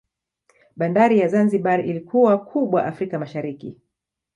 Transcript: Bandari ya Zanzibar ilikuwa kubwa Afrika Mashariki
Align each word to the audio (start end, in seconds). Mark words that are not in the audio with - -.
Bandari 0.75 1.19
ya 1.19 1.27
Zanzibar 1.27 1.85
ilikuwa 1.85 2.45
kubwa 2.45 2.85
Afrika 2.85 3.19
Mashariki 3.19 3.77